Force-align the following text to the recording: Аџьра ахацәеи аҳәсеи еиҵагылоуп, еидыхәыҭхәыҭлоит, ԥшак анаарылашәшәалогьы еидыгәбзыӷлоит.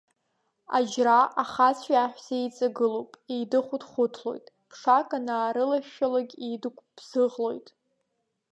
Аџьра 0.77 1.19
ахацәеи 1.41 1.99
аҳәсеи 2.03 2.41
еиҵагылоуп, 2.43 3.11
еидыхәыҭхәыҭлоит, 3.33 4.45
ԥшак 4.69 5.09
анаарылашәшәалогьы 5.17 6.35
еидыгәбзыӷлоит. 6.45 7.67